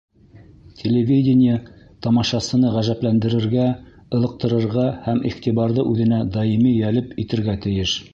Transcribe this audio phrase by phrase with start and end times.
[0.77, 1.57] Телевидение
[2.05, 3.67] тамашасыны ғәжәпләндерергә,
[4.21, 7.95] ылыҡтырырға һәм иғтибарҙы үҙенә даими йәлеп итергә тейеш.